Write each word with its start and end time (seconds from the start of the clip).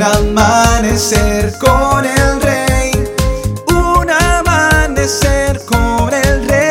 un 0.00 0.06
amanecer 0.06 1.52
con 1.58 2.06
el 2.06 2.40
rey, 2.40 2.90
un 3.68 4.08
amanecer 4.08 5.60
con 5.66 6.14
el 6.14 6.48
rey. 6.48 6.70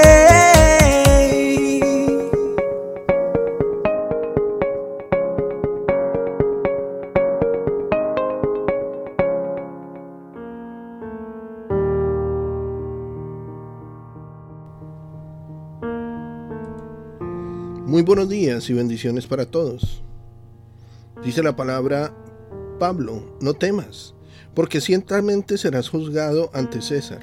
Muy 17.85 18.01
buenos 18.01 18.27
días 18.27 18.67
y 18.71 18.73
bendiciones 18.73 19.27
para 19.27 19.45
todos. 19.45 20.01
Dice 21.23 21.43
la 21.43 21.55
palabra 21.55 22.11
Pablo, 22.79 23.37
no 23.41 23.53
temas, 23.53 24.15
porque 24.55 24.81
ciertamente 24.81 25.57
serás 25.57 25.89
juzgado 25.89 26.49
ante 26.53 26.81
César. 26.81 27.19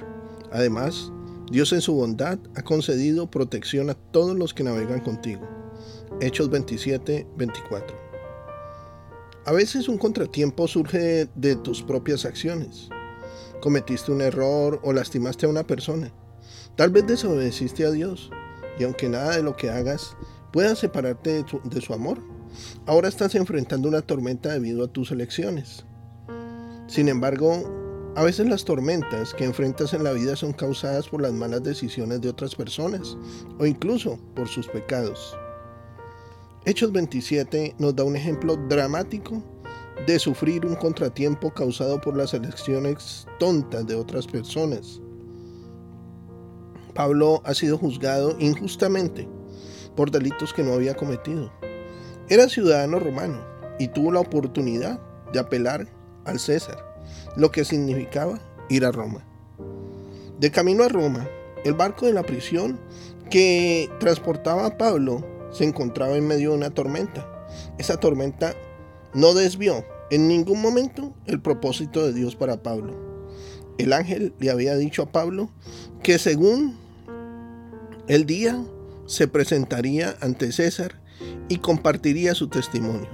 Además, 0.52 1.10
Dios 1.50 1.72
en 1.72 1.80
su 1.80 1.94
bondad 1.94 2.38
ha 2.54 2.62
concedido 2.62 3.30
protección 3.30 3.88
a 3.88 3.94
todos 3.94 4.36
los 4.36 4.52
que 4.52 4.64
navegan 4.64 5.00
contigo. 5.00 5.42
Hechos 6.20 6.50
27, 6.50 7.26
24. 7.36 7.96
A 9.46 9.52
veces 9.52 9.88
un 9.88 9.96
contratiempo 9.96 10.66
surge 10.66 11.28
de 11.34 11.56
tus 11.56 11.82
propias 11.82 12.24
acciones. 12.24 12.88
Cometiste 13.60 14.12
un 14.12 14.20
error 14.20 14.80
o 14.82 14.92
lastimaste 14.92 15.46
a 15.46 15.48
una 15.48 15.66
persona. 15.66 16.12
Tal 16.76 16.90
vez 16.90 17.06
desobedeciste 17.06 17.86
a 17.86 17.90
Dios. 17.90 18.30
Y 18.78 18.84
aunque 18.84 19.08
nada 19.08 19.36
de 19.36 19.42
lo 19.42 19.56
que 19.56 19.70
hagas 19.70 20.16
pueda 20.52 20.74
separarte 20.74 21.44
de 21.64 21.80
su, 21.80 21.94
amor, 21.94 22.18
ahora 22.86 23.08
estás 23.08 23.34
enfrentando 23.34 23.88
una 23.88 24.02
tormenta 24.02 24.52
debido 24.52 24.84
a 24.84 24.88
tus 24.88 25.10
elecciones. 25.10 25.84
Sin 26.86 27.08
embargo, 27.08 28.12
a 28.16 28.22
veces 28.22 28.48
las 28.48 28.64
tormentas 28.64 29.34
que 29.34 29.44
enfrentas 29.44 29.92
en 29.92 30.02
la 30.02 30.12
vida 30.12 30.36
son 30.36 30.52
causadas 30.52 31.08
por 31.08 31.20
las 31.20 31.32
malas 31.32 31.62
decisiones 31.62 32.20
de 32.20 32.30
otras 32.30 32.54
personas 32.54 33.16
o 33.58 33.66
incluso 33.66 34.18
por 34.34 34.48
sus 34.48 34.66
pecados. 34.68 35.36
Hechos 36.64 36.92
27 36.92 37.76
nos 37.78 37.94
da 37.94 38.04
un 38.04 38.16
ejemplo 38.16 38.56
dramático 38.68 39.42
de 40.06 40.18
sufrir 40.18 40.64
un 40.64 40.76
contratiempo 40.76 41.52
causado 41.52 42.00
por 42.00 42.16
las 42.16 42.34
elecciones 42.34 43.26
tontas 43.38 43.86
de 43.86 43.94
otras 43.94 44.26
personas. 44.26 45.00
Pablo 46.94 47.42
ha 47.44 47.52
sido 47.52 47.76
juzgado 47.76 48.34
injustamente 48.38 49.28
por 49.94 50.10
delitos 50.10 50.54
que 50.54 50.62
no 50.62 50.72
había 50.72 50.94
cometido. 50.94 51.52
Era 52.28 52.48
ciudadano 52.48 52.98
romano 52.98 53.38
y 53.78 53.88
tuvo 53.88 54.10
la 54.10 54.20
oportunidad 54.20 55.00
de 55.32 55.38
apelar 55.38 55.86
al 56.24 56.40
César, 56.40 56.84
lo 57.36 57.52
que 57.52 57.64
significaba 57.64 58.40
ir 58.68 58.84
a 58.84 58.90
Roma. 58.90 59.24
De 60.40 60.50
camino 60.50 60.82
a 60.82 60.88
Roma, 60.88 61.28
el 61.64 61.74
barco 61.74 62.06
de 62.06 62.12
la 62.12 62.24
prisión 62.24 62.80
que 63.30 63.88
transportaba 64.00 64.66
a 64.66 64.76
Pablo 64.76 65.24
se 65.52 65.64
encontraba 65.64 66.16
en 66.16 66.26
medio 66.26 66.50
de 66.50 66.56
una 66.56 66.70
tormenta. 66.70 67.26
Esa 67.78 67.98
tormenta 67.98 68.54
no 69.14 69.32
desvió 69.32 69.84
en 70.10 70.26
ningún 70.26 70.60
momento 70.60 71.14
el 71.26 71.40
propósito 71.40 72.04
de 72.04 72.12
Dios 72.12 72.34
para 72.34 72.62
Pablo. 72.62 72.94
El 73.78 73.92
ángel 73.92 74.34
le 74.40 74.50
había 74.50 74.74
dicho 74.74 75.02
a 75.02 75.12
Pablo 75.12 75.50
que 76.02 76.18
según 76.18 76.76
el 78.08 78.26
día 78.26 78.60
se 79.06 79.28
presentaría 79.28 80.16
ante 80.20 80.50
César 80.50 81.00
y 81.48 81.58
compartiría 81.58 82.34
su 82.34 82.48
testimonio. 82.48 83.08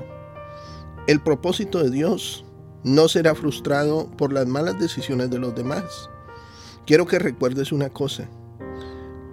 El 1.06 1.20
propósito 1.20 1.82
de 1.82 1.90
Dios 1.90 2.44
no 2.84 3.08
será 3.08 3.34
frustrado 3.34 4.10
por 4.16 4.32
las 4.32 4.46
malas 4.46 4.78
decisiones 4.78 5.30
de 5.30 5.38
los 5.38 5.54
demás. 5.54 6.10
Quiero 6.86 7.06
que 7.06 7.18
recuerdes 7.18 7.72
una 7.72 7.90
cosa. 7.90 8.28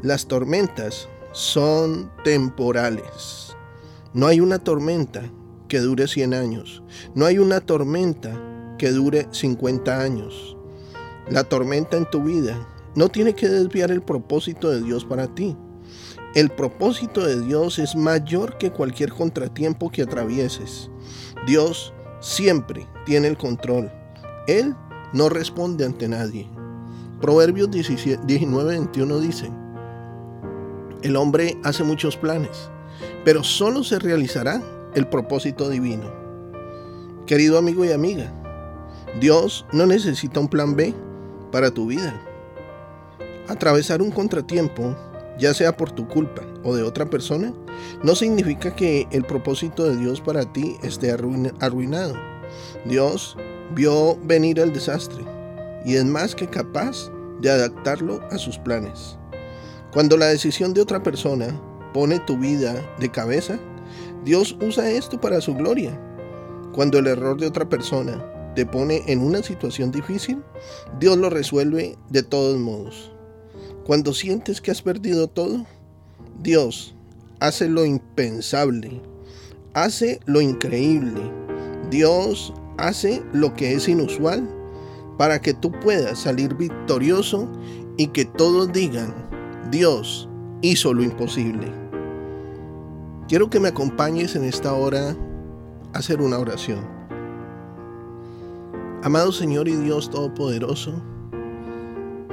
Las 0.02 0.28
tormentas 0.28 1.10
son 1.32 2.12
temporales. 2.24 3.56
No 4.14 4.28
hay 4.28 4.40
una 4.40 4.60
tormenta 4.60 5.24
que 5.68 5.80
dure 5.80 6.08
100 6.08 6.34
años. 6.34 6.84
No 7.16 7.26
hay 7.26 7.38
una 7.38 7.62
tormenta 7.62 8.32
que 8.78 8.92
dure 8.92 9.28
50 9.32 10.00
años. 10.00 10.58
La 11.30 11.44
tormenta 11.44 11.98
en 11.98 12.10
tu 12.10 12.24
vida 12.24 12.58
no 12.96 13.10
tiene 13.10 13.34
que 13.34 13.48
desviar 13.48 13.92
el 13.92 14.02
propósito 14.02 14.72
de 14.72 14.82
Dios 14.82 15.06
para 15.06 15.28
ti. 15.28 15.56
El 16.36 16.52
propósito 16.52 17.26
de 17.26 17.42
Dios 17.42 17.80
es 17.80 17.96
mayor 17.96 18.60
que 18.60 18.72
cualquier 18.72 19.12
contratiempo 19.12 19.90
que 19.90 20.04
atravieses. 20.04 20.92
Dios 21.48 21.92
siempre 22.20 22.88
tiene 23.04 23.28
el 23.28 23.38
control. 23.38 23.92
Él 24.46 24.76
no 25.12 25.30
responde 25.30 25.86
ante 25.86 26.08
nadie. 26.08 26.48
Proverbios 27.20 27.72
19:21 27.72 29.20
dice, 29.20 29.52
el 31.02 31.16
hombre 31.16 31.58
hace 31.64 31.84
muchos 31.84 32.16
planes, 32.16 32.70
pero 33.26 33.44
solo 33.44 33.84
se 33.84 33.98
realizará 33.98 34.62
el 34.94 35.08
propósito 35.08 35.68
divino. 35.68 36.12
Querido 37.26 37.58
amigo 37.58 37.86
y 37.86 37.92
amiga, 37.92 38.32
Dios 39.20 39.66
no 39.72 39.88
necesita 39.88 40.40
un 40.40 40.48
plan 40.48 40.76
B 40.76 40.94
para 41.52 41.72
tu 41.72 41.88
vida. 41.88 42.22
Atravesar 43.48 44.02
un 44.02 44.12
contratiempo 44.12 44.96
ya 45.40 45.54
sea 45.54 45.76
por 45.76 45.92
tu 45.92 46.08
culpa 46.08 46.42
o 46.64 46.76
de 46.76 46.84
otra 46.84 47.10
persona, 47.10 47.54
no 48.04 48.16
significa 48.16 48.76
que 48.76 49.08
el 49.12 49.24
propósito 49.24 49.86
de 49.86 49.98
Dios 49.98 50.22
para 50.22 50.52
ti 50.52 50.78
esté 50.84 51.12
arruinado. 51.12 52.16
Dios 52.86 53.38
vio 53.74 54.18
venir 54.24 54.60
el 54.60 54.74
desastre 54.74 55.24
y 55.86 55.96
es 55.96 56.06
más 56.06 56.36
que 56.36 56.48
capaz 56.48 57.10
de 57.42 57.50
adaptarlo 57.50 58.22
a 58.32 58.38
sus 58.38 58.58
planes. 58.58 59.18
Cuando 59.94 60.18
la 60.18 60.28
decisión 60.28 60.74
de 60.74 60.82
otra 60.82 61.02
persona 61.02 61.60
pone 61.94 62.20
tu 62.20 62.38
vida 62.38 62.76
de 63.00 63.10
cabeza, 63.10 63.58
Dios 64.24 64.56
usa 64.62 64.92
esto 64.92 65.20
para 65.20 65.42
su 65.42 65.56
gloria. 65.56 66.00
Cuando 66.74 67.00
el 67.00 67.08
error 67.08 67.40
de 67.40 67.48
otra 67.48 67.68
persona 67.68 68.24
te 68.56 68.66
pone 68.66 69.04
en 69.08 69.20
una 69.20 69.42
situación 69.42 69.92
difícil, 69.92 70.44
Dios 71.00 71.18
lo 71.18 71.30
resuelve 71.30 71.98
de 72.10 72.24
todos 72.24 72.60
modos. 72.60 73.12
Cuando 73.86 74.14
sientes 74.14 74.62
que 74.62 74.72
has 74.72 74.82
perdido 74.82 75.28
todo, 75.28 75.66
Dios 76.42 76.96
hace 77.40 77.68
lo 77.68 77.86
impensable, 77.86 79.02
hace 79.74 80.20
lo 80.26 80.42
increíble. 80.42 81.22
Dios 81.90 82.54
hace 82.78 83.24
lo 83.34 83.54
que 83.54 83.74
es 83.74 83.88
inusual 83.88 84.48
para 85.18 85.42
que 85.42 85.54
tú 85.54 85.72
puedas 85.72 86.20
salir 86.20 86.56
victorioso 86.56 87.52
y 87.98 88.08
que 88.08 88.26
todos 88.26 88.72
digan, 88.72 89.14
Dios 89.72 90.30
hizo 90.62 90.94
lo 90.94 91.04
imposible. 91.04 91.68
Quiero 93.28 93.50
que 93.50 93.60
me 93.60 93.68
acompañes 93.68 94.36
en 94.36 94.46
esta 94.46 94.74
hora 94.74 95.16
a 95.94 95.98
hacer 96.00 96.22
una 96.22 96.40
oración. 96.40 96.88
Amado 99.04 99.32
Señor 99.32 99.68
y 99.68 99.76
Dios 99.76 100.10
Todopoderoso, 100.10 100.94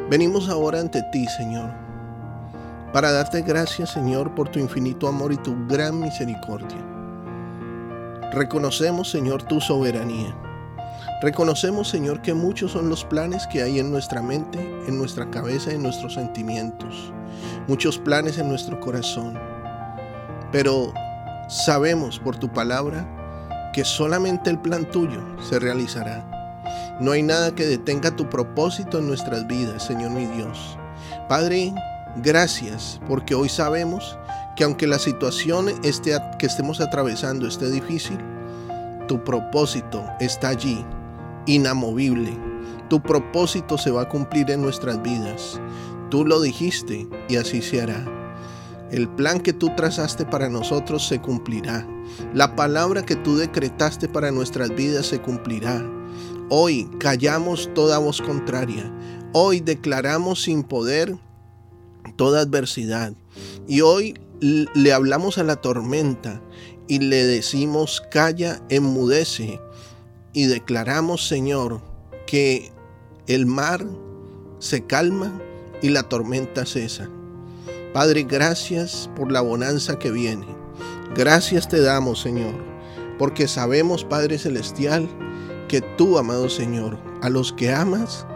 Venimos 0.09 0.49
ahora 0.49 0.79
ante 0.79 1.03
ti, 1.11 1.27
Señor, 1.27 1.69
para 2.93 3.11
darte 3.11 3.43
gracias, 3.43 3.91
Señor, 3.91 4.37
por 4.37 4.49
tu 4.49 4.61
infinito 4.61 5.09
amor 5.09 5.33
y 5.33 5.37
tu 5.37 5.67
gran 5.67 5.99
misericordia. 5.99 6.79
Reconocemos, 8.31 9.11
Señor, 9.11 9.43
tu 9.43 9.61
soberanía. 9.61 10.33
Reconocemos, 11.23 11.89
Señor, 11.89 12.23
que 12.23 12.35
muchos 12.35 12.71
son 12.71 12.89
los 12.89 13.05
planes 13.05 13.49
que 13.49 13.63
hay 13.63 13.81
en 13.81 13.91
nuestra 13.91 14.23
mente, 14.23 14.61
en 14.87 14.97
nuestra 14.97 15.29
cabeza, 15.29 15.73
en 15.73 15.83
nuestros 15.83 16.15
sentimientos. 16.15 17.13
Muchos 17.67 17.99
planes 17.99 18.39
en 18.39 18.49
nuestro 18.49 18.79
corazón. 18.79 19.37
Pero 20.53 20.95
sabemos 21.49 22.21
por 22.21 22.37
tu 22.37 22.49
palabra 22.49 23.05
que 23.73 23.85
solamente 23.85 24.51
el 24.51 24.61
plan 24.61 24.89
tuyo 24.89 25.21
se 25.41 25.59
realizará. 25.59 26.36
No 26.99 27.13
hay 27.13 27.23
nada 27.23 27.55
que 27.55 27.67
detenga 27.67 28.17
tu 28.17 28.29
propósito 28.31 28.99
en 28.99 29.07
nuestras 29.07 29.47
vidas, 29.47 29.85
Señor 29.85 30.13
mi 30.13 30.25
Dios. 30.27 30.79
Padre, 31.29 31.75
gracias 32.23 33.01
porque 33.07 33.35
hoy 33.35 33.51
sabemos 33.51 34.19
que 34.57 34.65
aunque 34.65 34.87
la 34.87 34.99
situación 34.99 35.67
que 36.39 36.47
estemos 36.47 36.81
atravesando 36.81 37.47
esté 37.47 37.71
difícil, 37.71 38.19
tu 39.09 39.23
propósito 39.23 40.03
está 40.21 40.49
allí, 40.49 40.85
inamovible. 41.45 42.37
Tu 42.89 43.03
propósito 43.03 43.77
se 43.77 43.91
va 43.91 44.03
a 44.03 44.09
cumplir 44.09 44.51
en 44.51 44.63
nuestras 44.63 45.03
vidas. 45.03 45.61
Tú 46.11 46.25
lo 46.25 46.41
dijiste 46.41 47.07
y 47.29 47.37
así 47.37 47.61
se 47.61 47.83
hará. 47.83 48.16
El 48.91 49.09
plan 49.09 49.41
que 49.41 49.53
tú 49.53 49.71
trazaste 49.75 50.25
para 50.25 50.49
nosotros 50.49 51.07
se 51.07 51.21
cumplirá. 51.21 51.87
La 52.35 52.55
palabra 52.55 53.05
que 53.05 53.17
tú 53.17 53.37
decretaste 53.37 54.09
para 54.09 54.31
nuestras 54.31 54.75
vidas 54.75 55.07
se 55.07 55.21
cumplirá. 55.21 55.85
Hoy 56.49 56.89
callamos 57.01 57.69
toda 57.75 57.99
voz 57.99 58.23
contraria. 58.23 58.93
Hoy 59.33 59.61
declaramos 59.61 60.43
sin 60.43 60.63
poder 60.63 61.19
toda 62.15 62.41
adversidad. 62.43 63.13
Y 63.67 63.81
hoy 63.81 64.15
le 64.41 64.93
hablamos 64.93 65.39
a 65.39 65.43
la 65.43 65.57
tormenta 65.57 66.41
y 66.87 67.01
le 67.01 67.25
decimos, 67.25 68.03
calla, 68.11 68.63
enmudece. 68.69 69.61
Y 70.33 70.47
declaramos, 70.47 71.27
Señor, 71.27 71.81
que 72.27 72.71
el 73.27 73.47
mar 73.47 73.85
se 74.61 74.85
calma 74.85 75.41
y 75.83 75.89
la 75.89 76.05
tormenta 76.05 76.65
cesa. 76.65 77.11
Padre, 77.97 78.25
gracias 78.25 79.09
por 79.17 79.33
la 79.33 79.41
bonanza 79.41 79.99
que 79.99 80.11
viene. 80.11 80.47
Gracias 81.15 81.67
te 81.67 81.81
damos, 81.81 82.21
Señor, 82.21 82.53
porque 83.19 83.49
sabemos, 83.49 84.05
Padre 84.05 84.37
Celestial, 84.37 85.09
que 85.67 85.81
tú, 85.81 86.19
amado 86.19 86.51
Señor, 86.51 86.99
a 87.23 87.31
los 87.31 87.55
que 87.55 87.73
amas, 87.73 88.27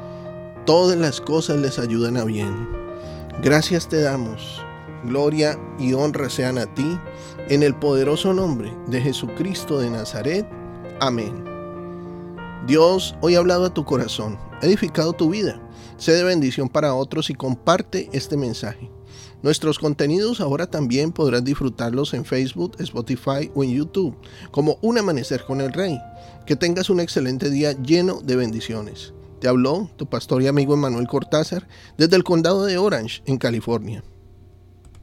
todas 0.64 0.96
las 0.96 1.20
cosas 1.20 1.58
les 1.58 1.78
ayudan 1.78 2.16
a 2.16 2.24
bien. 2.24 2.70
Gracias 3.42 3.86
te 3.86 4.00
damos 4.00 4.64
Gloria 5.04 5.60
y 5.78 5.92
honra 5.92 6.30
sean 6.30 6.56
a 6.56 6.64
ti, 6.64 6.98
en 7.50 7.62
el 7.62 7.74
poderoso 7.74 8.32
nombre 8.32 8.74
de 8.86 9.02
Jesucristo 9.02 9.78
de 9.78 9.90
Nazaret. 9.90 10.48
Amén. 11.00 11.44
Dios 12.66 13.14
hoy 13.20 13.34
ha 13.34 13.40
hablado 13.40 13.66
a 13.66 13.74
tu 13.74 13.84
corazón, 13.84 14.38
ha 14.62 14.64
edificado 14.64 15.12
tu 15.12 15.28
vida. 15.28 15.60
Sé 15.98 16.12
de 16.12 16.24
bendición 16.24 16.70
para 16.70 16.94
otros 16.94 17.28
y 17.28 17.34
comparte 17.34 18.08
este 18.14 18.38
mensaje. 18.38 18.90
Nuestros 19.42 19.78
contenidos 19.78 20.40
ahora 20.40 20.66
también 20.66 21.12
podrás 21.12 21.44
disfrutarlos 21.44 22.14
en 22.14 22.24
Facebook, 22.24 22.76
Spotify 22.78 23.50
o 23.54 23.64
en 23.64 23.72
YouTube, 23.72 24.16
como 24.50 24.78
Un 24.82 24.98
Amanecer 24.98 25.44
con 25.44 25.60
el 25.60 25.72
Rey. 25.72 25.98
Que 26.46 26.56
tengas 26.56 26.90
un 26.90 27.00
excelente 27.00 27.50
día 27.50 27.72
lleno 27.72 28.20
de 28.20 28.36
bendiciones. 28.36 29.14
Te 29.40 29.48
habló 29.48 29.90
tu 29.96 30.06
pastor 30.06 30.42
y 30.42 30.46
amigo 30.46 30.74
Emanuel 30.74 31.06
Cortázar 31.06 31.66
desde 31.96 32.16
el 32.16 32.24
condado 32.24 32.64
de 32.66 32.76
Orange, 32.76 33.22
en 33.24 33.38
California. 33.38 34.02